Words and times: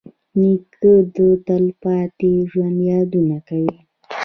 نیکه 0.39 0.93
د 1.15 1.17
تلپاتې 1.47 2.31
ژوند 2.51 2.77
یادونه 2.91 3.37
کوي. 3.47 3.77